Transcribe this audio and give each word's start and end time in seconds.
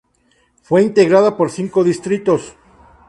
Fue 0.63 0.81
integrada 0.81 1.37
por 1.37 1.51
cinco 1.51 1.83
distritos. 1.83 2.55